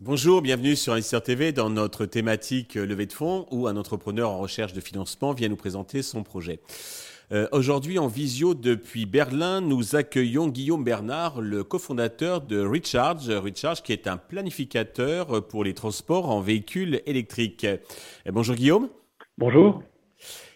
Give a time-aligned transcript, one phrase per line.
[0.00, 4.30] Bonjour, bienvenue sur Investir TV dans notre thématique euh, levée de fonds où un entrepreneur
[4.30, 6.58] en recherche de financement vient nous présenter son projet.
[7.30, 13.82] Euh, aujourd'hui, en visio depuis Berlin, nous accueillons Guillaume Bernard, le cofondateur de Recharge.
[13.82, 17.64] Qui est un planificateur pour les transports en véhicules électriques.
[17.64, 17.76] Euh,
[18.32, 18.88] bonjour Guillaume.
[19.38, 19.80] Bonjour.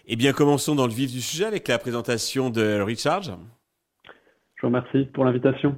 [0.06, 3.32] Eh bien, commençons dans le vif du sujet avec la présentation de Recharge.
[4.56, 5.76] Je vous remercie pour l'invitation.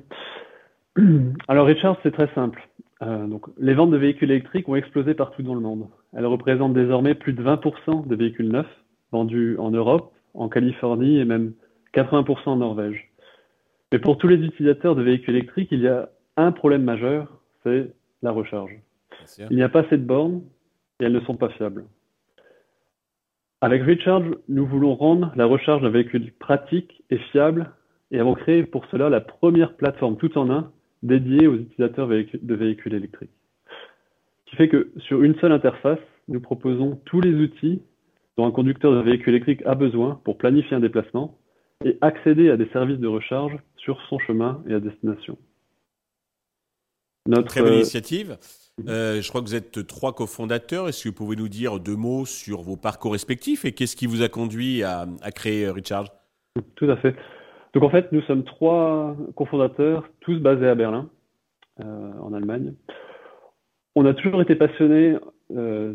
[1.49, 2.61] Alors Recharge, c'est très simple.
[3.03, 5.87] Euh, donc, les ventes de véhicules électriques ont explosé partout dans le monde.
[6.13, 8.67] Elles représentent désormais plus de 20% des véhicules neufs
[9.13, 11.53] vendus en Europe, en Californie et même
[11.95, 13.13] 80% en Norvège.
[13.93, 17.29] Mais pour tous les utilisateurs de véhicules électriques, il y a un problème majeur,
[17.63, 18.77] c'est la recharge.
[19.51, 20.43] Il n'y a pas assez de bornes
[20.99, 21.85] et elles ne sont pas fiables.
[23.67, 27.73] Avec Recharge, nous voulons rendre la recharge d'un véhicule pratique et fiable
[28.13, 30.71] et avons créé pour cela la première plateforme tout en un
[31.03, 33.33] dédié aux utilisateurs de véhicules électriques.
[34.45, 37.83] Ce qui fait que sur une seule interface, nous proposons tous les outils
[38.37, 41.37] dont un conducteur de véhicule électrique a besoin pour planifier un déplacement
[41.85, 45.39] et accéder à des services de recharge sur son chemin et à destination.
[47.27, 47.49] Notre...
[47.49, 48.39] Très bonne initiative.
[48.87, 50.89] Euh, je crois que vous êtes trois cofondateurs.
[50.89, 54.07] Est-ce que vous pouvez nous dire deux mots sur vos parcours respectifs et qu'est-ce qui
[54.07, 56.09] vous a conduit à, créer Recharge
[56.75, 57.15] Tout à fait.
[57.75, 61.09] Donc en fait, nous sommes trois cofondateurs, tous basés à Berlin,
[61.81, 62.75] euh, en Allemagne.
[63.95, 65.17] On a toujours été passionnés
[65.57, 65.95] euh,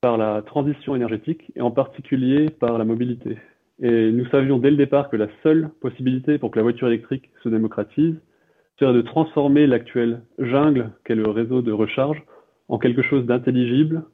[0.00, 3.38] par la transition énergétique et en particulier par la mobilité.
[3.82, 7.30] Et nous savions dès le départ que la seule possibilité pour que la voiture électrique
[7.42, 8.14] se démocratise
[8.78, 12.22] serait de transformer l'actuelle jungle qu'est le réseau de recharge
[12.68, 14.04] en quelque chose d'intelligible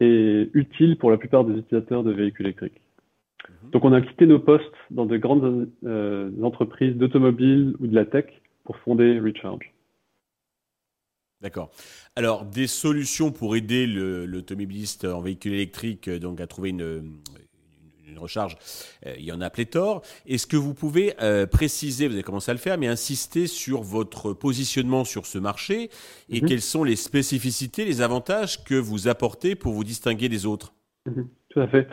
[0.00, 2.80] et utile pour la plupart des utilisateurs de véhicules électriques.
[3.48, 3.70] Mhm.
[3.70, 8.04] Donc on a quitté nos postes dans de grandes euh, entreprises d'automobile ou de la
[8.04, 8.26] tech
[8.64, 9.72] pour fonder Recharge.
[11.40, 11.70] D'accord.
[12.16, 17.18] Alors, des solutions pour aider l'automobiliste en véhicule électrique euh, donc, à trouver une,
[18.20, 18.56] recharge,
[19.06, 20.02] euh, il y en a pléthore.
[20.26, 21.14] Est-ce que vous pouvez
[21.50, 25.90] préciser, vous avez commencé à le faire, mais insister sur votre positionnement sur ce marché
[26.28, 26.48] et mhm.
[26.48, 30.72] quelles sont les spécificités, les avantages que vous apportez pour vous distinguer des autres?
[31.06, 31.28] Mhm.
[31.50, 31.88] Tout à fait.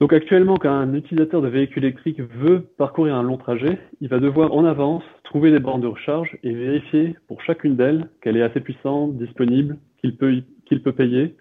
[0.00, 4.20] Donc actuellement, quand un utilisateur de véhicule électrique veut parcourir un long trajet, il va
[4.20, 8.42] devoir en avance trouver des bornes de recharge et vérifier pour chacune d'elles qu'elle est
[8.42, 11.34] assez puissante, disponible, qu'il peut, qu'il peut payer,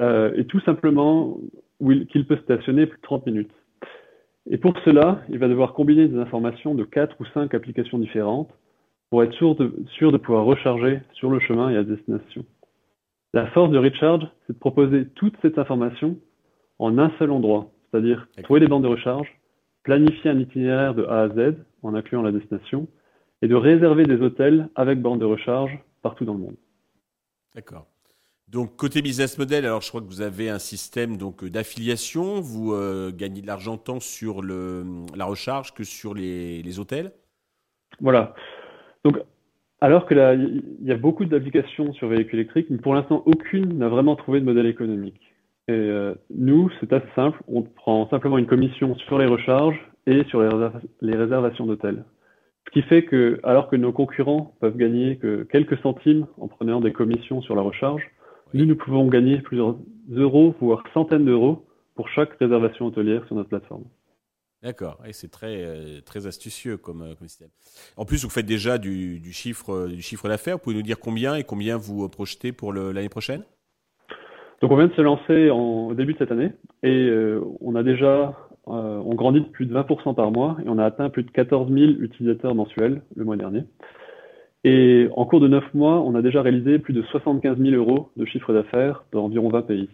[0.00, 1.38] euh, et tout simplement
[2.10, 3.52] qu'il peut stationner plus de 30 minutes.
[4.50, 8.50] Et pour cela, il va devoir combiner des informations de 4 ou 5 applications différentes
[9.10, 12.44] pour être sûr de, sûr de pouvoir recharger sur le chemin et à destination.
[13.34, 16.18] La force de Recharge, c'est de proposer toute cette information
[16.78, 19.28] en un seul endroit, c'est-à-dire trouver des bandes de recharge,
[19.84, 22.88] planifier un itinéraire de A à Z en incluant la destination,
[23.40, 26.56] et de réserver des hôtels avec bornes de recharge partout dans le monde.
[27.54, 27.86] D'accord.
[28.52, 32.40] Donc côté business model, alors je crois que vous avez un système donc d'affiliation.
[32.42, 34.84] Vous euh, gagnez de l'argent tant sur le,
[35.16, 37.12] la recharge que sur les, les hôtels.
[38.00, 38.34] Voilà.
[39.04, 39.16] Donc
[39.80, 43.88] alors que il y a beaucoup d'applications sur véhicules électriques, mais pour l'instant aucune n'a
[43.88, 45.32] vraiment trouvé de modèle économique.
[45.70, 47.40] Euh, nous, c'est assez simple.
[47.48, 50.42] On prend simplement une commission sur les recharges et sur
[51.00, 52.04] les, réservations d'hôtels.
[52.66, 56.80] Ce qui fait que, alors que nos concurrents peuvent gagner que quelques centimes en prenant
[56.80, 58.02] des commissions sur la recharge,
[58.54, 59.76] nous, nous pouvons gagner plusieurs
[60.10, 61.64] euros, voire centaines d'euros
[61.94, 63.84] pour chaque réservation hôtelière sur notre plateforme.
[64.62, 67.48] D'accord, et c'est très, euh, très astucieux comme, euh, comme, système.
[67.96, 70.56] En plus, vous faites déjà du, du chiffre, du chiffre d'affaires.
[70.56, 73.42] Vous pouvez nous dire combien et combien vous projetez pour l'année prochaine?
[74.62, 76.52] Donc on vient de se lancer en, au début de cette année
[76.84, 78.36] et euh, on a déjà,
[78.68, 81.30] euh, on grandit de plus de 20% par mois et on a atteint plus de
[81.32, 83.64] 14 000 utilisateurs mensuels le mois dernier.
[84.64, 88.10] Et en cours de 9 mois, on a déjà réalisé plus de 75 000 euros
[88.16, 89.88] de chiffre d'affaires dans environ 20 pays.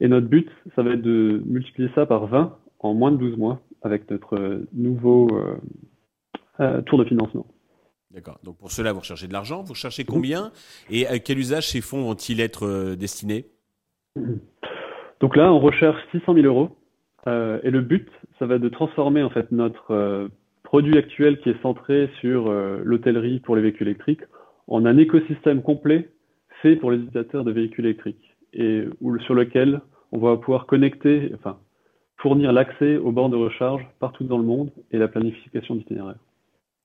[0.00, 3.36] Et notre but, ça va être de multiplier ça par 20 en moins de 12
[3.36, 5.28] mois avec notre nouveau
[6.60, 7.46] euh, tour de financement.
[8.10, 8.38] D'accord.
[8.42, 9.62] Donc pour cela, vous recherchez de l'argent.
[9.62, 10.50] Vous cherchez combien?
[10.90, 13.46] Et à quel usage ces fonds vont-ils être destinés?
[15.20, 16.76] Donc là, on recherche 600 000 euros.
[17.26, 18.08] Euh, et le but,
[18.38, 20.28] ça va être de transformer en fait notre euh,
[20.74, 24.22] produit actuel qui est centré sur euh, l'hôtellerie pour les véhicules électriques
[24.66, 26.10] en un écosystème complet
[26.62, 28.82] fait pour les utilisateurs de véhicules électriques et
[29.24, 31.60] sur lequel on va pouvoir connecter, enfin
[32.16, 36.18] fournir l'accès aux bornes de recharge partout dans le monde et la planification d'itinéraire.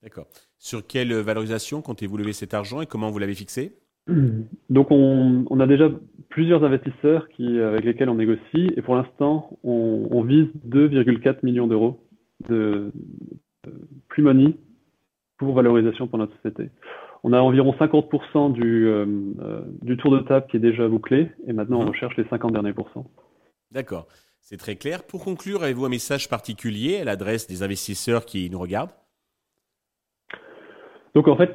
[0.03, 0.27] D'accord.
[0.59, 3.74] Sur quelle valorisation comptez-vous lever cet argent et comment vous l'avez fixé?
[4.69, 5.89] Donc on, a déjà
[6.30, 12.06] plusieurs investisseurs qui, avec lesquels on négocie et pour l'instant on, vise 2,4 millions d'euros
[12.47, 12.91] de,
[14.19, 14.56] plus money
[15.38, 16.69] pour valorisation pour notre société.
[17.24, 19.06] On a environ 50% du, euh,
[19.42, 21.89] euh, du tour de table qui est déjà bouclé et maintenant on mhm.
[21.89, 23.10] recherche les 50 derniers pourcents.
[23.71, 24.07] D'accord,
[24.42, 25.04] c'est très clair.
[25.04, 28.94] Pour conclure, avez-vous un message particulier à l'adresse des investisseurs qui nous regardent?
[31.15, 31.54] Donc en fait,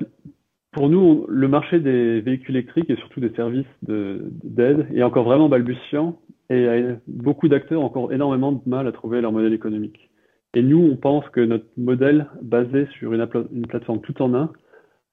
[0.73, 5.49] pour nous, le marché des véhicules électriques et surtout des services d'aide est encore vraiment
[5.49, 6.19] balbutiant
[6.51, 6.67] et
[7.07, 10.11] beaucoup d'acteurs ont encore énormément de mal à trouver leur modèle économique.
[10.55, 13.27] Et nous, on pense que notre modèle basé sur une,
[13.67, 14.53] plateforme tout en un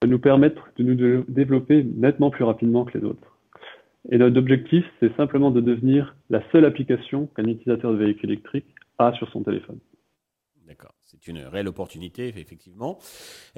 [0.00, 3.38] va nous permettre de nous développer nettement plus rapidement que les autres.
[4.10, 8.66] Et notre objectif, c'est simplement de devenir la seule application qu'un utilisateur de véhicule électrique
[8.98, 9.78] a sur son téléphone.
[10.66, 12.98] D'accord, c'est une réelle opportunité, effectivement.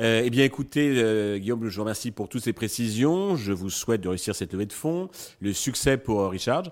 [0.00, 3.36] Euh, eh bien, écoutez, euh, Guillaume, je vous remercie pour toutes ces précisions.
[3.36, 5.08] Je vous souhaite de réussir cette levée de fonds,
[5.40, 6.70] le succès pour Recharge.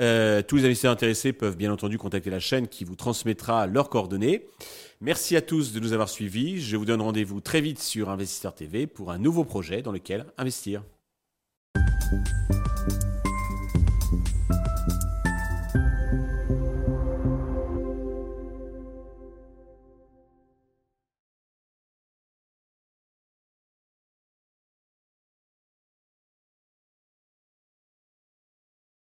[0.00, 3.90] Euh, tous les investisseurs intéressés peuvent bien entendu contacter la chaîne qui vous transmettra leurs
[3.90, 4.46] coordonnées.
[5.00, 6.60] Merci à tous de nous avoir suivis.
[6.60, 10.26] Je vous donne rendez-vous très vite sur Investisseur TV pour un nouveau projet dans lequel
[10.38, 10.82] investir.